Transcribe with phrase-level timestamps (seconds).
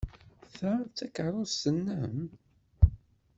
[0.57, 2.17] Ta d takeṛṛust-nnem?